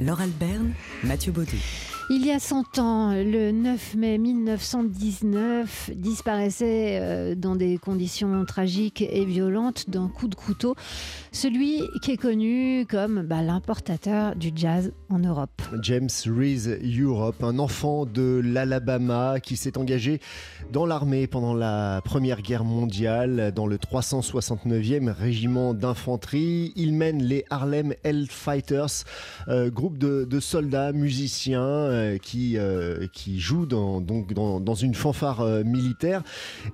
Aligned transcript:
Laure 0.00 0.22
Alberne, 0.22 0.72
Mathieu 1.04 1.30
Baudou. 1.30 1.56
Il 2.10 2.26
y 2.26 2.32
a 2.32 2.38
100 2.38 2.78
ans, 2.80 3.14
le 3.14 3.50
9 3.50 3.94
mai 3.94 4.18
1919, 4.18 5.92
disparaissait 5.94 6.98
euh, 7.00 7.34
dans 7.34 7.54
des 7.54 7.78
conditions 7.78 8.44
tragiques 8.44 9.00
et 9.00 9.24
violentes 9.24 9.88
d'un 9.88 10.08
coup 10.08 10.28
de 10.28 10.34
couteau 10.34 10.74
celui 11.34 11.82
qui 12.00 12.12
est 12.12 12.16
connu 12.16 12.86
comme 12.88 13.22
bah, 13.22 13.42
l'importateur 13.42 14.36
du 14.36 14.52
jazz 14.54 14.92
en 15.10 15.18
Europe. 15.18 15.60
James 15.82 16.08
Reese 16.26 16.78
Europe, 16.98 17.42
un 17.42 17.58
enfant 17.58 18.06
de 18.06 18.40
l'Alabama 18.42 19.40
qui 19.40 19.56
s'est 19.56 19.76
engagé 19.76 20.20
dans 20.72 20.86
l'armée 20.86 21.26
pendant 21.26 21.52
la 21.52 22.00
Première 22.04 22.40
Guerre 22.40 22.64
mondiale 22.64 23.52
dans 23.54 23.66
le 23.66 23.78
369e 23.78 25.10
régiment 25.10 25.74
d'infanterie. 25.74 26.72
Il 26.76 26.94
mène 26.94 27.22
les 27.22 27.44
Harlem 27.50 27.94
Hellfighters, 28.04 29.04
euh, 29.48 29.70
groupe 29.70 29.83
de, 29.90 30.40
soldats 30.40 30.92
musiciens 30.92 31.62
euh, 31.62 32.18
qui, 32.18 32.56
euh, 32.56 33.06
qui 33.12 33.40
joue 33.40 33.66
dans, 33.66 34.00
donc 34.00 34.32
dans, 34.32 34.74
une 34.74 34.94
fanfare 34.94 35.40
euh, 35.40 35.64
militaire. 35.64 36.22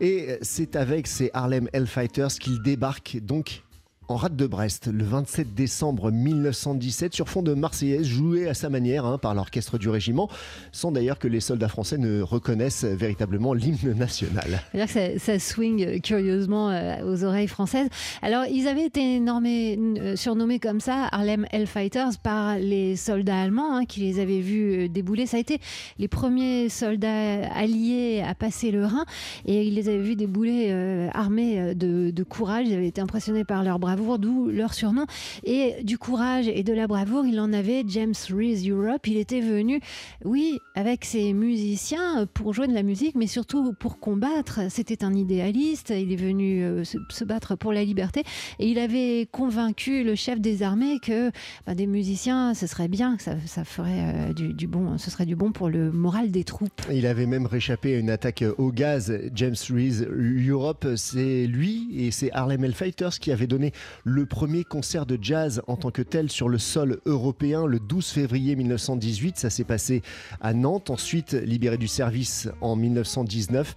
Et 0.01 0.39
c'est 0.43 0.77
avec 0.77 1.07
ces 1.07 1.31
Harlem 1.35 1.69
Hellfighters 1.73 2.39
qu'il 2.41 2.63
débarque 2.63 3.19
donc 3.23 3.63
en 4.11 4.17
rade 4.17 4.35
de 4.35 4.47
Brest 4.49 4.89
le 4.93 5.05
27 5.05 5.55
décembre 5.55 6.11
1917 6.11 7.15
sur 7.15 7.29
fond 7.29 7.43
de 7.43 7.55
Marseillaise 7.55 8.05
jouée 8.05 8.49
à 8.49 8.55
sa 8.55 8.69
manière 8.69 9.07
hein, 9.07 9.19
par 9.19 9.37
l'orchestre 9.37 9.79
du 9.79 9.89
régiment, 9.89 10.29
sans 10.73 10.91
d'ailleurs 10.91 11.21
que 11.21 11.29
les 11.29 11.39
soldats 11.39 11.69
français 11.69 11.97
ne 11.97 12.21
reconnaissent 12.21 12.85
véritablement 12.85 13.55
l'hymne 13.55 13.93
national. 13.97 14.63
Que 14.73 15.19
ça, 15.19 15.39
swing 15.39 16.01
curieusement 16.01 16.71
euh, 16.71 17.05
aux 17.05 17.23
oreilles 17.23 17.47
françaises. 17.47 17.89
Alors 18.21 18.47
ils 18.47 18.67
avaient 18.67 18.87
été 18.87 19.21
euh, 19.21 20.17
surnommés 20.17 20.59
comme 20.59 20.81
ça 20.81 21.07
Harlem 21.13 21.47
Hellfighters 21.53 22.19
par 22.21 22.59
les 22.59 22.97
soldats 22.97 23.41
allemands 23.41 23.77
hein, 23.77 23.85
qui 23.85 24.01
les 24.01 24.19
avaient 24.19 24.41
vus 24.41 24.73
euh, 24.73 24.89
débouler. 24.89 25.27
Ça 25.27 25.37
a 25.37 25.41
été 25.41 25.61
les 26.01 26.09
premiers 26.09 26.69
soldats 26.69 27.49
alliés 27.55 28.25
à 28.27 28.35
passer 28.35 28.73
le 28.73 28.87
Rhin 28.87 29.05
et 29.47 29.63
ils 29.63 29.75
les 29.75 29.89
avaient 29.89 30.03
vus 30.03 30.17
débouler 30.17 30.73
armés 31.15 31.77
de, 31.77 32.11
de 32.11 32.23
courage. 32.25 32.67
Ils 32.67 32.75
avaient 32.75 32.89
été 32.89 33.01
impressionnés 33.01 33.45
par 33.45 33.63
leur 33.63 33.79
bravoure 33.79 34.00
d'où 34.19 34.49
leur 34.49 34.75
surnom. 34.75 35.07
Et 35.45 35.83
du 35.83 35.99
courage 35.99 36.49
et 36.49 36.63
de 36.63 36.73
la 36.73 36.87
bravoure, 36.87 37.25
il 37.27 37.41
en 37.41 37.53
avait 37.53 37.85
James 37.87 38.15
Reese 38.31 38.69
Europe. 38.69 39.07
Il 39.07 39.17
était 39.17 39.41
venu, 39.41 39.81
oui, 40.25 40.59
avec 40.75 41.05
ses 41.05 41.33
musiciens 41.33 42.27
pour 42.33 42.53
jouer 42.55 42.67
de 42.67 42.75
la 42.75 42.83
musique, 42.83 43.15
mais 43.15 43.27
surtout 43.27 43.73
pour 43.79 43.99
combattre. 44.01 44.61
C'était 44.71 45.05
un 45.05 45.15
idéaliste. 45.15 45.91
Il 45.91 46.13
est 46.13 46.17
venu 46.17 46.63
euh, 46.63 46.85
se, 46.85 47.25
battre 47.25 47.57
pour 47.57 47.73
la 47.73 47.85
liberté. 47.85 48.23
Et 48.59 48.69
il 48.69 48.79
avait 48.79 49.29
convaincu 49.31 50.05
le 50.05 50.15
chef 50.15 50.41
des 50.41 50.63
armées 50.63 50.99
que 51.01 51.31
bah, 51.67 51.75
des 51.75 51.87
musiciens, 51.87 52.55
ce 52.55 52.67
serait 52.67 52.89
bien, 52.89 53.17
ça, 53.19 53.65
ferait 53.65 54.31
euh, 54.31 54.33
du, 54.33 54.67
bon, 54.67 54.99
ce 54.99 55.11
serait 55.11 55.27
du 55.27 55.37
bon 55.37 55.53
pour 55.53 55.69
le 55.69 55.93
moral 55.93 56.31
des 56.31 56.45
troupes. 56.45 56.83
Il 56.93 57.07
avait 57.07 57.27
même 57.27 57.47
réchappé 57.47 57.95
à 57.95 57.99
une 57.99 58.11
attaque 58.11 58.45
au 58.59 58.73
gaz. 58.73 59.13
James 59.35 59.57
Reese 59.71 60.07
Europe, 60.49 60.87
c'est 60.97 61.47
lui 61.47 61.89
et 61.97 62.11
c'est 62.11 62.31
Harlem 62.33 62.65
Hellfighters 62.65 63.19
qui 63.21 63.33
avaient 63.33 63.47
donné 63.47 63.73
le 64.05 64.27
premier 64.27 64.65
concert 64.65 65.07
de 65.07 65.19
jazz 65.21 65.63
en 65.67 65.77
tant 65.77 65.91
que 65.91 66.03
tel 66.03 66.31
sur 66.31 66.49
le 66.49 66.59
sol 66.59 67.01
européen 67.07 67.67
le 67.67 67.79
12 67.81 68.07
février 68.07 68.57
1918. 68.57 69.39
Ça 69.39 69.51
s'est 69.51 69.65
passé 69.65 70.03
à 70.41 70.55
Nantes. 70.55 70.91
Ensuite, 70.91 71.33
libéré 71.33 71.79
du 71.79 71.89
service 71.89 72.49
en 72.61 72.77
1919. 72.77 73.75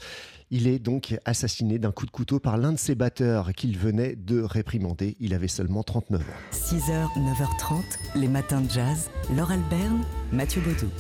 Il 0.52 0.68
est 0.68 0.78
donc 0.78 1.18
assassiné 1.26 1.80
d'un 1.80 1.92
coup 1.92 2.06
de 2.06 2.12
couteau 2.12 2.40
par 2.40 2.58
l'un 2.58 2.74
de 2.74 2.78
ses 2.78 2.94
batteurs 2.94 3.54
qu'il 3.54 3.76
venait 3.76 4.16
de 4.16 4.40
réprimander. 4.40 5.16
Il 5.20 5.34
avait 5.34 5.48
seulement 5.48 5.82
39 5.82 6.22
ans. 6.22 6.26
6h, 6.52 7.08
9h30, 7.18 7.82
les 8.16 8.28
matins 8.28 8.62
de 8.62 8.70
jazz. 8.70 9.10
Laure 9.36 9.52
Alberne, 9.52 10.04
Mathieu 10.32 10.62
Baudou. 10.62 10.92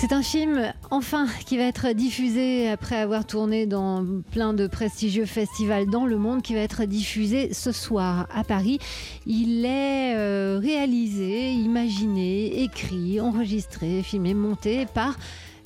C'est 0.00 0.14
un 0.14 0.22
film, 0.22 0.72
enfin, 0.90 1.26
qui 1.44 1.58
va 1.58 1.64
être 1.64 1.92
diffusé 1.92 2.70
après 2.70 2.96
avoir 2.96 3.26
tourné 3.26 3.66
dans 3.66 4.02
plein 4.32 4.54
de 4.54 4.66
prestigieux 4.66 5.26
festivals 5.26 5.90
dans 5.90 6.06
le 6.06 6.16
monde, 6.16 6.40
qui 6.40 6.54
va 6.54 6.60
être 6.60 6.86
diffusé 6.86 7.52
ce 7.52 7.70
soir 7.70 8.26
à 8.34 8.42
Paris. 8.42 8.78
Il 9.26 9.66
est 9.66 10.16
euh, 10.16 10.58
réalisé, 10.58 11.52
imaginé, 11.52 12.62
écrit, 12.62 13.20
enregistré, 13.20 14.02
filmé, 14.02 14.32
monté 14.32 14.86
par 14.86 15.18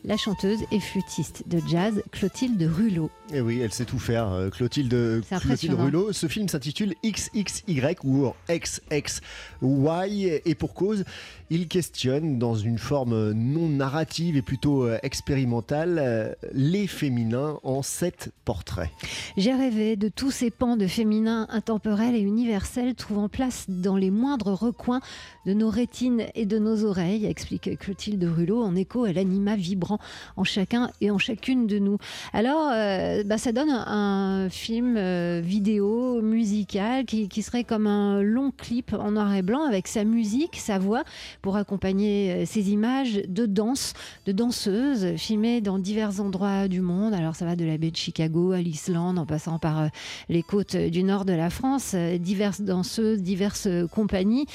la 0.05 0.17
chanteuse 0.17 0.61
et 0.71 0.81
flûtiste 0.81 1.45
de 1.49 1.61
jazz 1.67 2.03
Clotilde 2.13 2.63
Rulot. 2.63 3.11
Et 3.33 3.37
eh 3.37 3.41
oui, 3.41 3.61
elle 3.61 3.73
sait 3.73 3.87
tout 3.87 3.99
faire, 3.99 4.31
euh, 4.31 4.51
Clotilde, 4.51 5.23
Clotilde 5.41 5.75
Rulot. 5.75 6.13
Ce 6.13 6.27
film 6.27 6.47
s'intitule 6.49 6.95
XXY 7.05 7.97
ou 8.03 8.33
XXY 8.51 10.27
et 10.45 10.55
pour 10.55 10.75
cause, 10.75 11.05
il 11.51 11.69
questionne 11.69 12.39
dans 12.39 12.55
une 12.55 12.79
forme 12.79 13.33
non 13.33 13.69
narrative 13.69 14.37
et 14.37 14.43
plutôt 14.43 14.85
euh, 14.85 14.99
expérimentale 15.03 15.99
euh, 15.99 16.33
les 16.53 16.87
féminins 16.87 17.59
en 17.63 17.83
sept 17.83 18.31
portraits. 18.45 18.91
J'ai 19.37 19.55
rêvé 19.55 19.97
de 19.97 20.09
tous 20.09 20.31
ces 20.31 20.51
pans 20.51 20.77
de 20.77 20.87
féminins 20.87 21.47
intemporels 21.51 22.15
et 22.15 22.21
universels 22.21 22.95
trouvant 22.95 23.29
place 23.29 23.67
dans 23.69 23.97
les 23.97 24.11
moindres 24.11 24.53
recoins 24.53 25.01
de 25.47 25.55
nos 25.55 25.71
rétines 25.71 26.25
et 26.35 26.45
de 26.45 26.59
nos 26.59 26.85
oreilles, 26.85 27.25
explique 27.25 27.79
Clotilde 27.79 28.25
Rulot 28.25 28.63
en 28.63 28.77
écho 28.77 29.05
à 29.05 29.13
l'anima 29.13 29.57
vibrant 29.57 29.94
en 30.37 30.45
chacun 30.45 30.91
et 31.01 31.11
en 31.11 31.19
chacune 31.19 31.67
de 31.67 31.79
nous. 31.79 31.99
Alors, 32.33 32.71
euh, 32.73 33.23
bah, 33.25 33.39
ça 33.39 33.53
donne 33.53 33.71
un, 33.71 34.49
film 34.51 34.97
euh, 34.97 35.41
vidéo 35.43 36.21
musical 36.23 37.05
qui, 37.05 37.43
serait 37.43 37.65
comme 37.65 37.87
un 37.87 38.23
long 38.23 38.53
clip 38.57 38.93
en 38.93 39.13
noir 39.13 39.35
et 39.35 39.43
blanc 39.43 39.65
avec 39.67 39.89
sa 39.89 40.05
musique, 40.05 40.57
sa 40.57 40.79
voix 40.79 41.05
pour 41.43 41.57
accompagner 41.57 42.33
euh, 42.33 42.45
ces 42.47 42.71
images 42.71 43.23
de 43.29 43.47
danse, 43.47 43.95
de 44.27 44.33
danseuses 44.33 45.17
filmées 45.17 45.61
dans 45.61 45.79
divers 45.79 46.21
endroits 46.21 46.69
du 46.69 46.81
monde. 46.81 47.15
Alors, 47.15 47.37
ça 47.37 47.45
va 47.45 47.57
de 47.57 47.65
la 47.65 47.79
baie 47.79 47.91
de 47.91 47.97
Chicago 47.97 48.53
à 48.53 48.61
l'Islande 48.61 49.19
en 49.19 49.27
passant 49.27 49.59
par 49.59 49.89
les 50.29 50.43
côtes 50.43 50.77
du 50.77 51.03
nord 51.03 51.25
de 51.25 51.33
la 51.33 51.51
France, 51.51 51.95
diverses 51.95 52.61
danseuses, 52.61 53.23
diverses 53.23 53.69
compagnies 53.93 54.47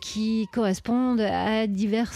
qui 0.00 0.48
correspondent 0.52 1.20
à 1.20 1.66
divers 1.66 2.12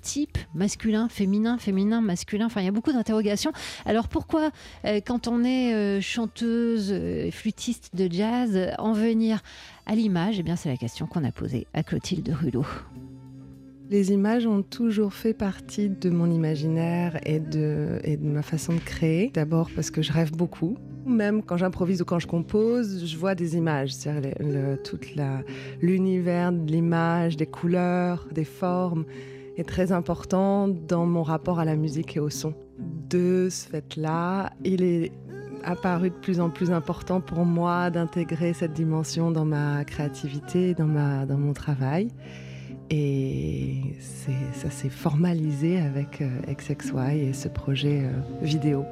types 0.00 0.38
masculins, 0.54 1.08
féminins, 1.08 1.58
féminin, 1.60 2.00
masculin. 2.00 2.46
Enfin, 2.46 2.60
il 2.60 2.64
y 2.64 2.68
a 2.68 2.72
beaucoup 2.72 2.92
d'interrogations. 2.92 3.52
Alors 3.84 4.08
pourquoi, 4.08 4.50
euh, 4.84 5.00
quand 5.04 5.28
on 5.28 5.44
est 5.44 5.74
euh, 5.74 6.00
chanteuse, 6.00 6.90
euh, 6.92 7.30
flûtiste 7.30 7.94
de 7.94 8.08
jazz, 8.10 8.58
en 8.78 8.92
venir 8.92 9.42
à 9.86 9.94
l'image? 9.94 10.38
Eh 10.38 10.42
bien, 10.42 10.56
c'est 10.56 10.68
la 10.68 10.76
question 10.76 11.06
qu'on 11.06 11.24
a 11.24 11.32
posée 11.32 11.66
à 11.74 11.82
Clotilde 11.82 12.28
Rulot. 12.28 12.66
Les 13.90 14.12
images 14.12 14.46
ont 14.46 14.62
toujours 14.62 15.12
fait 15.14 15.34
partie 15.34 15.88
de 15.88 16.10
mon 16.10 16.30
imaginaire 16.30 17.18
et 17.26 17.40
de, 17.40 17.98
et 18.04 18.16
de 18.16 18.24
ma 18.24 18.42
façon 18.42 18.74
de 18.74 18.78
créer. 18.78 19.32
D'abord 19.34 19.68
parce 19.74 19.90
que 19.90 20.00
je 20.00 20.12
rêve 20.12 20.30
beaucoup. 20.30 20.76
Même 21.06 21.42
quand 21.42 21.56
j'improvise 21.56 22.00
ou 22.00 22.04
quand 22.04 22.20
je 22.20 22.28
compose, 22.28 23.04
je 23.04 23.16
vois 23.16 23.34
des 23.34 23.56
images. 23.56 23.92
C'est-à-dire 23.92 24.34
tout 24.84 25.00
l'univers 25.82 26.52
de 26.52 26.70
l'image, 26.70 27.36
des 27.36 27.46
couleurs, 27.46 28.28
des 28.30 28.44
formes 28.44 29.06
très 29.64 29.92
important 29.92 30.68
dans 30.68 31.06
mon 31.06 31.22
rapport 31.22 31.58
à 31.58 31.64
la 31.64 31.76
musique 31.76 32.16
et 32.16 32.20
au 32.20 32.30
son. 32.30 32.54
De 32.78 33.48
ce 33.50 33.68
fait-là, 33.68 34.52
il 34.64 34.82
est 34.82 35.12
apparu 35.64 36.10
de 36.10 36.14
plus 36.14 36.40
en 36.40 36.50
plus 36.50 36.70
important 36.70 37.20
pour 37.20 37.44
moi 37.44 37.90
d'intégrer 37.90 38.52
cette 38.52 38.72
dimension 38.72 39.30
dans 39.30 39.44
ma 39.44 39.84
créativité, 39.84 40.74
dans, 40.74 40.86
ma, 40.86 41.26
dans 41.26 41.38
mon 41.38 41.52
travail. 41.52 42.08
Et 42.92 43.82
ça 44.52 44.68
s'est 44.68 44.88
formalisé 44.88 45.78
avec 45.78 46.20
euh, 46.20 46.28
XXY 46.48 47.20
et 47.20 47.32
ce 47.32 47.46
projet 47.46 48.02
euh, 48.02 48.42
vidéo. 48.42 48.84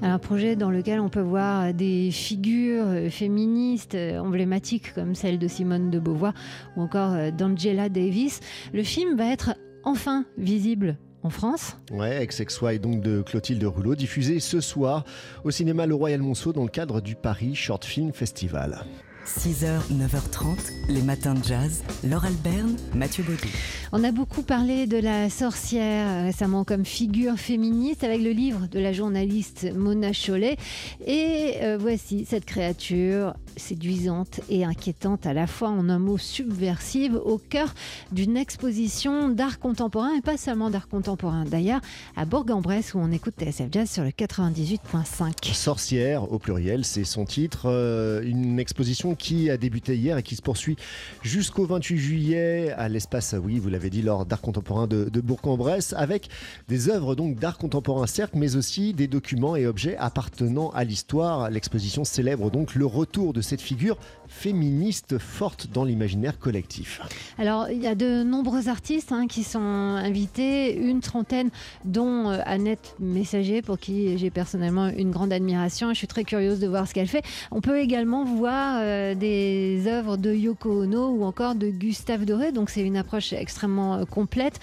Un 0.00 0.18
projet 0.18 0.56
dans 0.56 0.70
lequel 0.70 1.00
on 1.00 1.10
peut 1.10 1.20
voir 1.20 1.74
des 1.74 2.10
figures 2.10 2.86
euh, 2.86 3.10
féministes 3.10 3.96
emblématiques 4.18 4.94
comme 4.94 5.14
celle 5.14 5.38
de 5.38 5.48
Simone 5.48 5.90
de 5.90 5.98
Beauvoir 5.98 6.32
ou 6.76 6.82
encore 6.82 7.30
d'Angela 7.32 7.90
Davis. 7.90 8.40
Le 8.72 8.82
film 8.82 9.18
va 9.18 9.30
être 9.30 9.54
enfin 9.86 10.26
visible 10.36 10.98
en 11.22 11.30
France. 11.30 11.78
Ouais, 11.90 12.26
XXY 12.26 12.78
donc 12.78 13.00
de 13.00 13.22
Clotilde 13.22 13.64
Rouleau, 13.64 13.94
diffusé 13.94 14.38
ce 14.40 14.60
soir 14.60 15.04
au 15.44 15.50
cinéma 15.50 15.86
Le 15.86 15.94
Royal 15.94 16.20
Monceau 16.20 16.52
dans 16.52 16.64
le 16.64 16.68
cadre 16.68 17.00
du 17.00 17.14
Paris 17.14 17.54
Short 17.54 17.84
Film 17.84 18.12
Festival. 18.12 18.84
6h, 19.26 19.80
9h30, 19.90 20.56
les 20.88 21.02
matins 21.02 21.34
de 21.34 21.42
jazz. 21.42 21.82
Laure 22.04 22.24
Alberne, 22.24 22.76
Mathieu 22.94 23.24
Baudou. 23.24 23.48
On 23.90 24.04
a 24.04 24.12
beaucoup 24.12 24.42
parlé 24.42 24.86
de 24.86 24.98
la 24.98 25.28
sorcière 25.30 26.22
récemment 26.22 26.62
comme 26.62 26.84
figure 26.84 27.36
féministe 27.36 28.04
avec 28.04 28.22
le 28.22 28.30
livre 28.30 28.68
de 28.70 28.78
la 28.78 28.92
journaliste 28.92 29.66
Mona 29.74 30.12
Chollet. 30.12 30.56
Et 31.04 31.54
euh, 31.62 31.76
voici 31.76 32.24
cette 32.24 32.44
créature 32.44 33.34
séduisante 33.56 34.40
et 34.48 34.64
inquiétante 34.64 35.26
à 35.26 35.32
la 35.32 35.48
fois, 35.48 35.70
en 35.70 35.88
un 35.88 35.98
mot 35.98 36.18
subversive, 36.18 37.16
au 37.16 37.38
cœur 37.38 37.74
d'une 38.12 38.36
exposition 38.36 39.28
d'art 39.28 39.58
contemporain 39.58 40.14
et 40.16 40.20
pas 40.20 40.36
seulement 40.36 40.70
d'art 40.70 40.88
contemporain. 40.88 41.44
D'ailleurs, 41.44 41.80
à 42.16 42.26
Bourg-en-Bresse 42.26 42.94
où 42.94 42.98
on 42.98 43.10
écoute 43.10 43.34
TSF 43.40 43.72
Jazz 43.72 43.90
sur 43.90 44.04
le 44.04 44.10
98.5. 44.10 45.52
Sorcière 45.52 46.30
au 46.30 46.38
pluriel, 46.38 46.84
c'est 46.84 47.04
son 47.04 47.24
titre. 47.24 47.62
Euh, 47.66 48.22
une 48.22 48.60
exposition 48.60 49.15
qui 49.16 49.50
a 49.50 49.56
débuté 49.56 49.96
hier 49.96 50.18
et 50.18 50.22
qui 50.22 50.36
se 50.36 50.42
poursuit 50.42 50.76
jusqu'au 51.22 51.66
28 51.66 51.98
juillet 51.98 52.74
à 52.76 52.88
l'espace, 52.88 53.34
oui, 53.42 53.58
vous 53.58 53.68
l'avez 53.68 53.90
dit, 53.90 54.02
lors 54.02 54.26
d'art 54.26 54.40
contemporain 54.40 54.86
de, 54.86 55.20
Bourg-en-Bresse, 55.20 55.94
avec 55.96 56.28
des 56.68 56.88
œuvres 56.88 57.14
donc 57.14 57.36
d'art 57.36 57.58
contemporain 57.58 58.06
certes, 58.06 58.34
mais 58.34 58.56
aussi 58.56 58.94
des 58.94 59.08
documents 59.08 59.56
et 59.56 59.66
objets 59.66 59.96
appartenant 59.96 60.70
à 60.70 60.84
l'histoire. 60.84 61.50
L'exposition 61.50 62.04
célèbre 62.04 62.50
donc 62.50 62.74
le 62.74 62.86
retour 62.86 63.32
de 63.32 63.40
cette 63.40 63.60
figure 63.60 63.98
féministe 64.28 65.18
forte 65.18 65.68
dans 65.72 65.84
l'imaginaire 65.84 66.38
collectif. 66.38 67.00
Alors, 67.38 67.68
il 67.70 67.82
y 67.82 67.86
a 67.86 67.94
de 67.94 68.22
nombreux 68.22 68.68
artistes 68.68 69.12
hein, 69.12 69.26
qui 69.26 69.42
sont 69.42 69.58
invités, 69.60 70.76
une 70.76 71.00
trentaine, 71.00 71.50
dont 71.84 72.30
euh, 72.30 72.38
Annette 72.44 72.94
Messager, 72.98 73.62
pour 73.62 73.78
qui 73.78 74.18
j'ai 74.18 74.30
personnellement 74.30 74.88
une 74.88 75.10
grande 75.10 75.32
admiration. 75.32 75.90
Je 75.90 75.98
suis 75.98 76.06
très 76.06 76.24
curieuse 76.24 76.60
de 76.60 76.66
voir 76.66 76.86
ce 76.86 76.94
qu'elle 76.94 77.08
fait. 77.08 77.24
On 77.50 77.60
peut 77.60 77.78
également 77.78 78.24
voir 78.24 78.78
euh, 78.80 79.05
des 79.14 79.84
œuvres 79.86 80.16
de 80.16 80.32
Yoko 80.32 80.82
Ono 80.82 81.08
ou 81.08 81.24
encore 81.24 81.54
de 81.54 81.68
Gustave 81.68 82.24
Doré. 82.24 82.52
Donc, 82.52 82.70
c'est 82.70 82.82
une 82.82 82.96
approche 82.96 83.32
extrêmement 83.32 83.94
euh, 83.94 84.04
complète, 84.04 84.58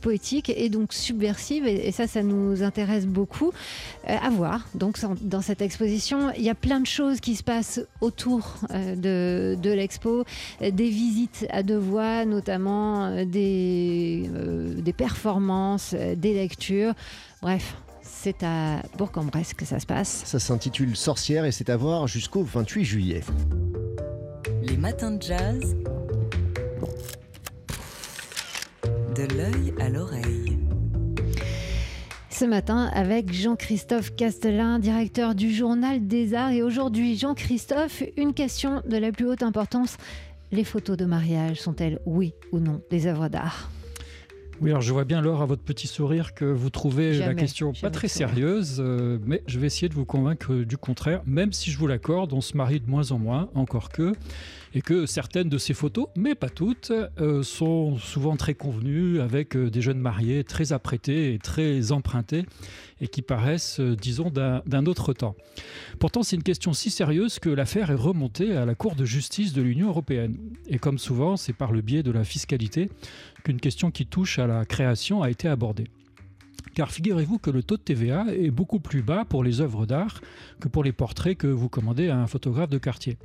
poétique 0.00 0.50
et 0.54 0.68
donc 0.68 0.92
subversive. 0.92 1.66
Et, 1.66 1.92
ça, 1.92 2.06
ça 2.06 2.22
nous 2.22 2.62
intéresse 2.62 3.06
beaucoup 3.06 3.52
à 4.06 4.30
voir. 4.30 4.66
Donc, 4.74 4.98
dans 5.22 5.42
cette 5.42 5.62
exposition, 5.62 6.30
il 6.36 6.42
y 6.42 6.50
a 6.50 6.54
plein 6.54 6.80
de 6.80 6.86
choses 6.86 7.20
qui 7.20 7.36
se 7.36 7.42
passent 7.42 7.80
autour 8.00 8.56
de, 8.70 9.56
l'expo, 9.62 10.24
des 10.60 10.88
visites 10.88 11.46
à 11.50 11.62
deux 11.62 11.78
voix, 11.78 12.24
notamment 12.24 13.08
euh, 13.18 13.24
des, 13.24 14.30
euh, 14.34 14.80
des 14.80 14.92
performances, 14.92 15.94
euh, 15.94 16.14
des 16.14 16.34
lectures. 16.34 16.94
Bref, 17.42 17.76
c'est 18.02 18.42
à 18.42 18.82
Bourg-en-Bresse 18.96 19.54
que 19.54 19.64
ça 19.64 19.78
se 19.80 19.86
passe. 19.86 20.22
Ça 20.24 20.38
s'intitule 20.38 20.96
Sorcière 20.96 21.44
et 21.44 21.52
c'est 21.52 21.70
à 21.70 21.76
voir 21.76 22.06
jusqu'au 22.06 22.42
28 22.42 22.84
juillet. 22.84 23.22
Matins 24.78 25.10
de 25.10 25.22
jazz. 25.22 25.76
De 29.16 29.36
l'œil 29.36 29.74
à 29.80 29.88
l'oreille 29.88 30.58
ce 32.30 32.44
matin 32.44 32.88
avec 32.94 33.32
Jean-Christophe 33.32 34.14
Castelin, 34.14 34.78
directeur 34.78 35.34
du 35.34 35.52
Journal 35.52 36.06
des 36.06 36.34
Arts. 36.34 36.52
Et 36.52 36.62
aujourd'hui, 36.62 37.18
Jean-Christophe, 37.18 38.04
une 38.16 38.32
question 38.32 38.80
de 38.88 38.96
la 38.96 39.10
plus 39.10 39.26
haute 39.26 39.42
importance. 39.42 39.96
Les 40.52 40.62
photos 40.62 40.96
de 40.96 41.04
mariage 41.04 41.60
sont-elles, 41.60 41.98
oui 42.06 42.34
ou 42.52 42.60
non, 42.60 42.80
des 42.90 43.08
œuvres 43.08 43.26
d'art? 43.26 43.68
Oui, 44.60 44.70
alors 44.70 44.82
je 44.82 44.92
vois 44.92 45.04
bien, 45.04 45.20
Laure, 45.20 45.42
à 45.42 45.46
votre 45.46 45.62
petit 45.62 45.86
sourire, 45.86 46.34
que 46.34 46.44
vous 46.44 46.70
trouvez 46.70 47.18
la 47.18 47.34
question 47.34 47.72
pas 47.72 47.90
très 47.90 48.08
sérieuse, 48.08 48.76
euh, 48.78 49.18
mais 49.24 49.42
je 49.46 49.58
vais 49.58 49.66
essayer 49.66 49.88
de 49.88 49.94
vous 49.94 50.04
convaincre 50.04 50.54
du 50.54 50.76
contraire, 50.76 51.22
même 51.26 51.52
si 51.52 51.70
je 51.70 51.78
vous 51.78 51.86
l'accorde, 51.86 52.32
on 52.32 52.40
se 52.40 52.56
marie 52.56 52.80
de 52.80 52.88
moins 52.88 53.12
en 53.12 53.18
moins, 53.18 53.48
encore 53.54 53.90
que, 53.90 54.12
et 54.74 54.82
que 54.82 55.06
certaines 55.06 55.48
de 55.48 55.58
ces 55.58 55.74
photos, 55.74 56.08
mais 56.16 56.34
pas 56.34 56.48
toutes, 56.48 56.92
euh, 57.20 57.42
sont 57.42 57.98
souvent 57.98 58.36
très 58.36 58.54
convenues 58.54 59.20
avec 59.20 59.56
euh, 59.56 59.70
des 59.70 59.80
jeunes 59.80 60.00
mariés 60.00 60.44
très 60.44 60.72
apprêtés 60.72 61.34
et 61.34 61.38
très 61.38 61.92
empruntés, 61.92 62.44
et 63.00 63.06
qui 63.06 63.22
paraissent, 63.22 63.78
disons, 63.78 64.28
d'un 64.30 64.86
autre 64.86 65.12
temps. 65.12 65.36
Pourtant, 66.00 66.24
c'est 66.24 66.34
une 66.34 66.42
question 66.42 66.72
si 66.72 66.90
sérieuse 66.90 67.38
que 67.38 67.48
l'affaire 67.48 67.92
est 67.92 67.94
remontée 67.94 68.56
à 68.56 68.64
la 68.64 68.74
Cour 68.74 68.96
de 68.96 69.04
justice 69.04 69.52
de 69.52 69.62
l'Union 69.62 69.88
européenne. 69.88 70.36
Et 70.66 70.78
comme 70.78 70.98
souvent, 70.98 71.36
c'est 71.36 71.52
par 71.52 71.70
le 71.70 71.80
biais 71.80 72.02
de 72.02 72.10
la 72.10 72.24
fiscalité 72.24 72.90
qu'une 73.48 73.60
question 73.60 73.90
qui 73.90 74.04
touche 74.04 74.38
à 74.38 74.46
la 74.46 74.66
création 74.66 75.22
a 75.22 75.30
été 75.30 75.48
abordée. 75.48 75.88
Car 76.78 76.92
figurez-vous 76.92 77.38
que 77.38 77.50
le 77.50 77.64
taux 77.64 77.76
de 77.76 77.82
TVA 77.82 78.26
est 78.32 78.52
beaucoup 78.52 78.78
plus 78.78 79.02
bas 79.02 79.24
pour 79.24 79.42
les 79.42 79.60
œuvres 79.60 79.84
d'art 79.84 80.20
que 80.60 80.68
pour 80.68 80.84
les 80.84 80.92
portraits 80.92 81.36
que 81.36 81.48
vous 81.48 81.68
commandez 81.68 82.08
à 82.08 82.16
un 82.16 82.28
photographe 82.28 82.70
de 82.70 82.78
quartier. 82.78 83.16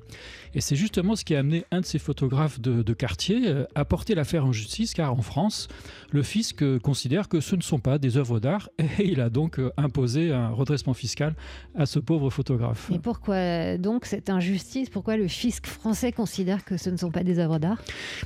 Et 0.55 0.61
c'est 0.61 0.75
justement 0.75 1.15
ce 1.15 1.23
qui 1.23 1.35
a 1.35 1.39
amené 1.39 1.63
un 1.69 1.81
de 1.81 1.85
ces 1.85 1.99
photographes 1.99 2.59
de, 2.59 2.93
quartier 2.93 3.47
euh, 3.47 3.65
à 3.75 3.85
porter 3.85 4.15
l'affaire 4.15 4.43
en 4.43 4.51
justice, 4.51 4.95
car 4.95 5.13
en 5.13 5.21
France, 5.21 5.67
le 6.09 6.23
fisc 6.23 6.63
euh, 6.63 6.79
considère 6.79 7.29
que 7.29 7.41
ce 7.41 7.55
ne 7.55 7.61
sont 7.61 7.77
pas 7.77 7.99
des 7.99 8.17
œuvres 8.17 8.39
d'art 8.39 8.69
et 8.99 9.05
il 9.05 9.21
a 9.21 9.29
donc 9.29 9.59
euh, 9.59 9.71
imposé 9.77 10.31
un 10.31 10.49
redressement 10.49 10.95
fiscal 10.95 11.35
à 11.75 11.85
ce 11.85 11.99
pauvre 11.99 12.31
photographe. 12.31 12.89
Et 12.91 12.97
pourquoi 12.97 13.77
donc 13.77 14.05
cette 14.05 14.31
injustice? 14.31 14.89
Pourquoi 14.89 15.15
le 15.15 15.27
fisc 15.27 15.67
français 15.67 16.11
considère 16.11 16.65
que 16.65 16.77
ce 16.77 16.89
ne 16.89 16.97
sont 16.97 17.11
pas 17.11 17.23
des 17.23 17.37
œuvres 17.37 17.59
d'art? 17.59 17.79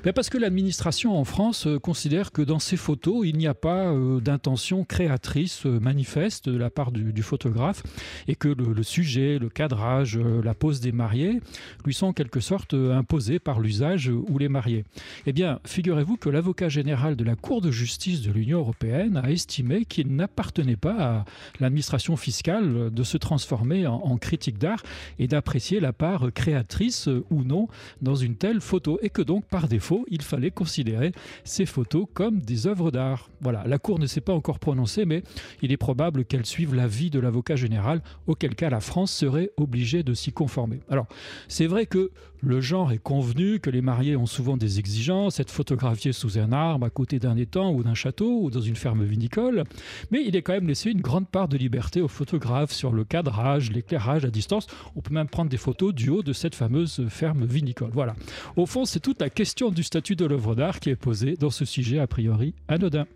Ben 0.05 0.13
Parce 0.13 0.29
que 0.29 0.37
l'administration 0.37 1.19
en 1.19 1.25
France 1.25 1.67
considère 1.83 2.31
que 2.31 2.41
dans 2.41 2.59
ces 2.59 2.77
photos, 2.77 3.27
il 3.27 3.37
n'y 3.37 3.47
a 3.47 3.53
pas 3.53 3.93
d'intention 4.21 4.85
créatrice 5.17 5.65
manifeste 5.65 6.47
de 6.47 6.57
la 6.57 6.69
part 6.69 6.91
du, 6.91 7.23
photographe 7.23 7.81
et 8.27 8.35
que 8.35 8.49
le, 8.49 8.83
sujet, 8.83 9.39
le 9.39 9.49
cadrage, 9.49 10.17
la 10.17 10.53
pose 10.53 10.79
des 10.79 10.91
mariés 10.91 11.39
lui 11.83 11.93
sont 11.93 12.13
quelque 12.13 12.39
sorte 12.39 12.73
euh, 12.73 12.95
imposé 12.95 13.39
par 13.39 13.59
l'usage 13.59 14.09
ou 14.09 14.37
les 14.37 14.49
mariés. 14.49 14.85
Eh 15.25 15.33
bien, 15.33 15.59
figurez-vous 15.65 16.17
que 16.17 16.29
l'avocat 16.29 16.69
général 16.69 17.15
de 17.15 17.23
la 17.23 17.35
Cour 17.35 17.61
de 17.61 17.71
justice 17.71 18.21
de 18.21 18.31
l'Union 18.31 18.59
européenne 18.59 19.17
a 19.17 19.31
estimé 19.31 19.85
qu'il 19.85 20.15
n'appartenait 20.15 20.75
pas 20.75 20.95
à 20.99 21.25
l'administration 21.59 22.15
fiscale 22.15 22.91
de 22.91 23.03
se 23.03 23.17
transformer 23.17 23.87
en, 23.87 24.17
critique 24.17 24.57
d'art 24.57 24.83
et 25.19 25.27
d'apprécier 25.27 25.79
la 25.79 25.93
part 25.93 26.27
créatrice 26.33 27.07
euh, 27.07 27.25
ou 27.29 27.43
non 27.43 27.67
dans 28.01 28.15
une 28.15 28.35
telle 28.35 28.61
photo 28.61 28.99
et 29.01 29.09
que 29.09 29.21
donc 29.21 29.45
par 29.45 29.67
défaut 29.67 30.05
il 30.09 30.21
fallait 30.21 30.51
considérer 30.51 31.11
ces 31.43 31.65
photos 31.65 32.05
comme 32.13 32.39
des 32.39 32.67
œuvres 32.67 32.91
d'art. 32.91 33.29
Voilà, 33.41 33.63
la 33.65 33.79
Cour 33.79 33.99
ne 33.99 34.05
s'est 34.05 34.21
pas 34.21 34.33
encore 34.33 34.59
prononcée 34.59 35.05
mais 35.07 35.23
il 35.61 35.71
est 35.71 35.77
probable 35.77 36.25
qu'elle 36.25 36.45
suive 36.45 36.75
l'avis 36.75 37.09
de 37.09 37.19
l'avocat 37.19 37.55
général 37.55 38.01
auquel 38.27 38.55
cas 38.55 38.69
la 38.69 38.79
France 38.79 39.11
serait 39.11 39.51
obligée 39.57 40.03
de 40.03 40.13
s'y 40.13 40.31
conformer. 40.31 40.81
Alors 40.89 41.07
c'est 41.47 41.67
vrai 41.67 41.85
que 41.85 42.11
le 42.43 42.61
genre 42.61 42.91
est 42.91 42.99
convenu, 42.99 43.59
que 43.59 43.71
les 43.71 43.81
mariés 43.81 44.15
ont 44.15 44.27
souvent 44.27 44.57
des 44.57 44.77
exigences, 44.77 45.39
être 45.39 45.49
photographiés 45.49 46.13
sous 46.13 46.37
un 46.37 46.51
arbre, 46.51 46.85
à 46.85 46.91
côté 46.91 47.17
d'un 47.17 47.35
étang 47.35 47.73
ou 47.73 47.83
d'un 47.83 47.95
château 47.95 48.41
ou 48.43 48.51
dans 48.51 48.61
une 48.61 48.75
ferme 48.75 49.03
vinicole, 49.03 49.63
mais 50.11 50.23
il 50.23 50.35
est 50.35 50.43
quand 50.43 50.53
même 50.53 50.67
laissé 50.67 50.91
une 50.91 51.01
grande 51.01 51.27
part 51.27 51.47
de 51.47 51.57
liberté 51.57 51.99
aux 51.99 52.07
photographes 52.07 52.71
sur 52.71 52.91
le 52.91 53.03
cadrage, 53.03 53.71
l'éclairage 53.71 54.23
à 54.23 54.29
distance. 54.29 54.67
On 54.95 55.01
peut 55.01 55.13
même 55.13 55.27
prendre 55.27 55.49
des 55.49 55.57
photos 55.57 55.93
du 55.93 56.09
haut 56.09 56.21
de 56.21 56.33
cette 56.33 56.53
fameuse 56.53 57.07
ferme 57.09 57.45
vinicole. 57.45 57.89
Voilà. 57.91 58.15
Au 58.55 58.65
fond, 58.65 58.85
c'est 58.85 58.99
toute 58.99 59.21
la 59.21 59.29
question 59.29 59.71
du 59.71 59.83
statut 59.83 60.15
de 60.15 60.25
l'œuvre 60.25 60.53
d'art 60.53 60.79
qui 60.79 60.89
est 60.89 60.95
posée 60.95 61.35
dans 61.37 61.49
ce 61.49 61.65
sujet 61.65 61.99
a 61.99 62.07
priori 62.07 62.53
anodin. 62.67 63.07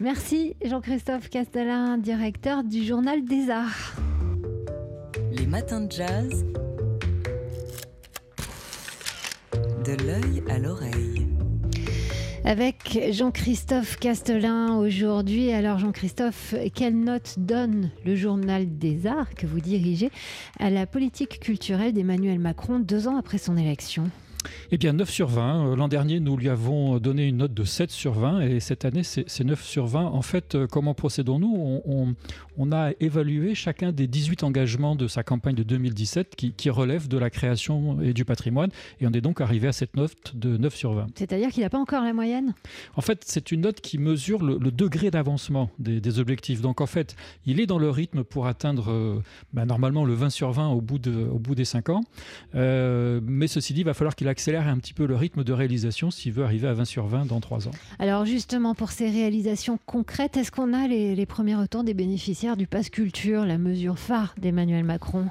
Merci 0.00 0.56
Jean-Christophe 0.64 1.30
Castellin, 1.30 1.98
directeur 1.98 2.64
du 2.64 2.84
Journal 2.84 3.24
des 3.24 3.48
Arts. 3.48 3.94
Les 5.30 5.46
matins 5.46 5.82
de 5.82 5.92
jazz 5.92 6.44
De 9.84 9.92
l'œil 10.04 10.42
à 10.50 10.58
l'oreille. 10.58 11.28
Avec 12.44 12.98
Jean-Christophe 13.12 13.96
Castelin 13.96 14.74
aujourd'hui. 14.76 15.52
Alors 15.52 15.78
Jean-Christophe, 15.78 16.56
quelle 16.74 16.98
note 16.98 17.36
donne 17.38 17.90
le 18.04 18.16
journal 18.16 18.76
des 18.76 19.06
arts 19.06 19.32
que 19.36 19.46
vous 19.46 19.60
dirigez 19.60 20.10
à 20.58 20.70
la 20.70 20.86
politique 20.86 21.38
culturelle 21.38 21.92
d'Emmanuel 21.92 22.40
Macron 22.40 22.80
deux 22.80 23.06
ans 23.06 23.16
après 23.16 23.38
son 23.38 23.56
élection? 23.56 24.10
Eh 24.70 24.78
bien, 24.78 24.92
9 24.92 25.10
sur 25.10 25.28
20. 25.28 25.66
Euh, 25.66 25.76
l'an 25.76 25.88
dernier, 25.88 26.20
nous 26.20 26.36
lui 26.36 26.48
avons 26.48 26.98
donné 26.98 27.26
une 27.28 27.38
note 27.38 27.54
de 27.54 27.64
7 27.64 27.90
sur 27.90 28.12
20 28.12 28.40
et 28.40 28.60
cette 28.60 28.84
année, 28.84 29.02
c'est 29.02 29.44
9 29.44 29.62
sur 29.62 29.86
20. 29.86 30.06
En 30.06 30.22
fait, 30.22 30.54
euh, 30.54 30.66
comment 30.66 30.94
procédons-nous? 30.94 31.82
On, 32.56 32.72
a 32.72 32.92
évalué 32.98 33.54
chacun 33.54 33.92
des 33.92 34.06
18 34.06 34.42
engagements 34.42 34.96
de 34.96 35.06
sa 35.06 35.22
campagne 35.22 35.54
de 35.54 35.62
2017 35.62 36.34
qui, 36.34 36.52
qui 36.52 36.70
relèvent 36.70 37.08
de 37.08 37.18
la 37.18 37.28
création 37.28 38.00
et 38.00 38.14
du 38.14 38.24
patrimoine 38.24 38.70
et 39.00 39.06
on 39.06 39.10
est 39.12 39.20
donc 39.20 39.40
arrivé 39.40 39.68
à 39.68 39.72
cette 39.72 39.96
note 39.96 40.34
de 40.34 40.56
9 40.56 40.74
sur 40.74 40.94
20. 40.94 41.08
C'est-à-dire 41.14 41.50
qu'il 41.50 41.62
n'a 41.62 41.68
pas 41.68 41.78
encore 41.78 42.02
la 42.02 42.14
moyenne? 42.14 42.54
En 42.96 43.02
fait, 43.02 43.22
c'est 43.26 43.52
une 43.52 43.60
note 43.60 43.80
qui 43.80 43.98
mesure 43.98 44.42
le, 44.42 44.58
degré 44.70 45.10
d'avancement 45.10 45.70
des, 45.78 46.18
objectifs. 46.18 46.62
Donc, 46.62 46.80
en 46.80 46.86
fait, 46.86 47.16
il 47.44 47.60
est 47.60 47.66
dans 47.66 47.78
le 47.78 47.90
rythme 47.90 48.24
pour 48.24 48.46
atteindre 48.46 48.90
euh, 48.90 49.22
bah, 49.52 49.66
normalement 49.66 50.04
le 50.04 50.14
20 50.14 50.30
sur 50.30 50.50
20 50.50 50.68
au 50.70 50.80
bout, 50.80 50.98
de, 50.98 51.12
au 51.12 51.38
bout 51.38 51.54
des 51.54 51.64
5 51.64 51.90
ans. 51.90 52.00
mais 52.54 53.46
ceci 53.46 53.74
dit, 53.74 53.80
il 53.80 53.84
va 53.84 53.94
falloir 53.94 54.16
qu'il 54.16 54.28
accélère 54.34 54.66
un 54.66 54.78
petit 54.78 54.94
peu 54.94 55.06
le 55.06 55.14
rythme 55.14 55.44
de 55.44 55.52
réalisation 55.52 56.10
s'il 56.10 56.32
veut 56.32 56.42
arriver 56.42 56.66
à 56.66 56.74
20 56.74 56.86
sur 56.86 57.06
20 57.06 57.26
dans 57.26 57.38
3 57.38 57.68
ans. 57.68 57.70
Alors 58.00 58.24
justement, 58.24 58.74
pour 58.74 58.90
ces 58.90 59.08
réalisations 59.08 59.78
concrètes, 59.86 60.36
est-ce 60.36 60.50
qu'on 60.50 60.72
a 60.72 60.88
les, 60.88 61.14
les 61.14 61.24
premiers 61.24 61.54
retours 61.54 61.84
des 61.84 61.94
bénéficiaires 61.94 62.56
du 62.56 62.66
Pass 62.66 62.90
Culture, 62.90 63.46
la 63.46 63.58
mesure 63.58 63.96
phare 63.96 64.34
d'Emmanuel 64.36 64.82
Macron? 64.82 65.26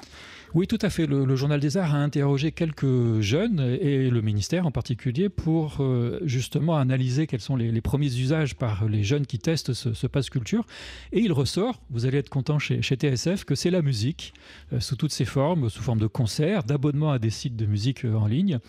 Oui, 0.54 0.68
tout 0.68 0.78
à 0.82 0.88
fait. 0.88 1.06
Le, 1.08 1.34
Journal 1.34 1.58
des 1.58 1.76
Arts 1.76 1.96
a 1.96 1.98
interrogé 1.98 2.52
quelques 2.52 3.20
jeunes 3.20 3.58
et 3.58 4.08
le 4.08 4.20
ministère 4.22 4.66
en 4.66 4.70
particulier 4.70 5.28
pour 5.28 5.78
euh, 5.80 6.20
justement 6.22 6.76
analyser 6.76 7.26
quels 7.26 7.40
sont 7.40 7.56
les, 7.56 7.80
premiers 7.80 8.14
usages 8.16 8.54
par 8.54 8.84
les 8.88 9.02
jeunes 9.02 9.26
qui 9.26 9.40
testent 9.40 9.72
ce, 9.72 10.06
passe 10.06 10.30
culture. 10.30 10.64
Et 11.10 11.18
il 11.18 11.32
ressort, 11.32 11.82
vous 11.90 12.06
allez 12.06 12.18
être 12.18 12.28
content 12.28 12.60
chez, 12.60 12.80
TSF, 12.80 13.44
que 13.44 13.56
c'est 13.56 13.70
la 13.70 13.82
musique 13.82 14.32
euh, 14.72 14.78
sous 14.78 14.94
toutes 14.94 15.12
ses 15.12 15.24
formes, 15.24 15.68
sous 15.68 15.82
forme 15.82 15.98
de 15.98 16.06
concerts, 16.06 16.62
d'abonnements 16.62 17.10
à 17.10 17.18
des 17.18 17.30
sites 17.30 17.56
de 17.56 17.66
musique 17.66 18.04
en 18.04 18.28
ligne, 18.28 18.60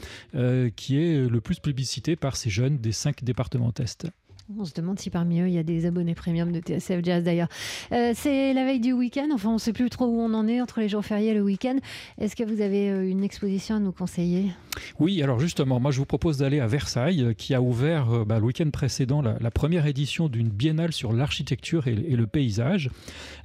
qui 0.76 0.98
est 0.98 1.30
le 1.30 1.40
plus 1.42 1.60
publicité 1.60 2.16
par 2.16 2.36
ces 2.36 2.50
jeunes 2.50 2.80
des 2.80 2.94
cinq 2.94 3.24
départements 3.24 3.72
test. 3.72 4.08
On 4.48 4.64
se 4.64 4.74
demande 4.76 5.00
si 5.00 5.10
parmi 5.10 5.42
eux 5.42 5.48
il 5.48 5.56
y 5.56 5.58
a 5.58 5.64
des 5.64 5.88
abonnés 5.88 6.14
premium 6.14 6.52
de 6.52 6.60
TSF 6.60 7.04
Jazz 7.04 7.24
d'ailleurs. 7.24 7.48
Euh, 7.92 8.12
c'est 8.14 8.54
la 8.54 8.64
veille 8.64 8.80
du 8.80 8.94
week-end, 8.94 9.30
enfin 9.34 9.50
on 9.50 9.54
ne 9.54 9.58
sait 9.58 9.74
plus 9.74 9.90
trop 9.90 10.06
où 10.06 10.20
on 10.20 10.36
en 10.36 10.48
est 10.48 10.62
entre 10.62 10.82
les 10.82 10.88
jours 10.88 11.04
fériés 11.04 11.32
et 11.32 11.34
le 11.34 11.42
week-end. 11.42 11.78
Est-ce 12.20 12.36
que 12.36 12.44
vous 12.44 12.62
avez 12.62 12.92
euh, 12.92 13.10
une 13.10 13.24
exposition 13.24 13.78
à 13.78 13.80
nous 13.80 13.92
conseiller? 13.92 14.52
Oui, 15.00 15.24
alors 15.24 15.40
justement, 15.40 15.80
moi 15.80 15.90
je 15.90 15.98
vous 15.98 16.06
propose 16.06 16.38
d'aller 16.38 16.60
à 16.60 16.68
Versailles 16.68 17.24
euh, 17.24 17.34
qui 17.34 17.56
a 17.56 17.62
ouvert 17.62 18.24
bah, 18.24 18.38
le 18.38 18.46
week-end 18.46 18.70
précédent 18.70 19.24
la, 19.24 19.50
première 19.50 19.88
édition 19.88 20.30
d'une 20.30 20.50
biennale 20.50 20.94
sur 20.94 21.12
l'architecture 21.12 21.88
et, 21.88 21.96
le 21.96 22.28
paysage 22.28 22.92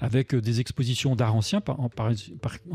avec 0.01 0.35
des 0.35 0.61
expositions 0.61 1.17
d'art 1.17 1.35
ancien. 1.35 1.63
En, 1.67 1.89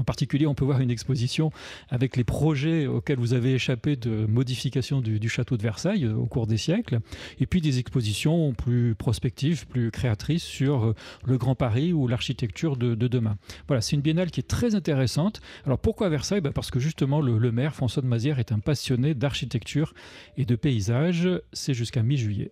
particulier, 0.03 0.47
on 0.47 0.55
peut 0.55 0.65
voir 0.65 0.79
une 0.79 0.89
exposition 0.89 1.51
avec 1.89 2.17
les 2.17 2.23
projets 2.23 2.87
auxquels 2.87 3.19
vous 3.19 3.33
avez 3.33 3.53
échappé 3.53 3.95
de 3.97 4.25
modification 4.25 5.01
du, 5.01 5.19
du 5.19 5.29
château 5.29 5.57
de 5.57 5.61
Versailles 5.61 6.07
au 6.07 6.25
cours 6.25 6.47
des 6.47 6.57
siècles 6.57 7.01
et 7.39 7.45
puis 7.45 7.61
des 7.61 7.77
expositions 7.77 8.14
plus 8.57 8.95
prospective, 8.95 9.67
plus 9.67 9.91
créatrice 9.91 10.43
sur 10.43 10.85
euh, 10.85 10.95
le 11.25 11.37
Grand 11.37 11.55
Paris 11.55 11.93
ou 11.93 12.07
l'architecture 12.07 12.77
de, 12.77 12.95
demain. 12.95 13.37
Voilà, 13.67 13.81
c'est 13.81 13.95
une 13.95 14.01
biennale 14.01 14.31
qui 14.31 14.39
est 14.39 14.47
très 14.47 14.75
intéressante. 14.75 15.41
Alors 15.65 15.79
pourquoi 15.79 16.09
Versailles? 16.09 16.41
Bah, 16.41 16.51
Parce 16.53 16.71
que 16.71 16.79
justement, 16.79 17.21
le, 17.21 17.51
maire 17.51 17.75
François 17.75 18.01
de 18.01 18.07
Mazière 18.07 18.39
est 18.39 18.51
un 18.51 18.59
passionné 18.59 19.13
d'architecture 19.13 19.93
et 20.37 20.45
de 20.45 20.55
paysage. 20.55 21.29
C'est 21.53 21.73
jusqu'à 21.73 22.03
mi-juillet. 22.03 22.51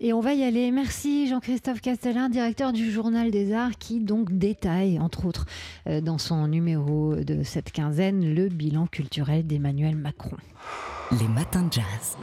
Et 0.00 0.12
on 0.12 0.20
va 0.20 0.34
y 0.34 0.42
aller. 0.42 0.70
Merci 0.70 1.28
Jean-Christophe 1.28 1.80
Castellin, 1.80 2.28
directeur 2.28 2.72
du 2.72 2.90
Journal 2.90 3.30
des 3.30 3.52
Arts, 3.52 3.78
qui 3.78 4.00
donc 4.00 4.36
détaille, 4.36 4.98
entre 4.98 5.26
autres, 5.26 5.46
euh, 5.86 6.00
dans 6.00 6.18
son 6.18 6.48
numéro 6.48 7.16
de 7.16 7.42
cette 7.44 7.72
quinzaine, 7.72 8.34
le 8.34 8.48
bilan 8.48 8.86
culturel 8.86 9.46
d'Emmanuel 9.46 9.96
Macron. 9.96 10.36
Les 11.12 11.28
matins 11.28 11.62
de 11.62 11.72
jazz. 11.72 12.16